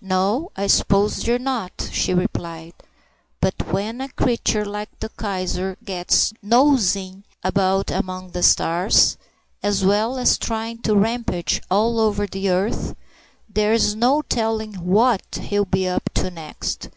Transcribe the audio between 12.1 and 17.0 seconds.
the earth, there's no telling what he'll be up to next.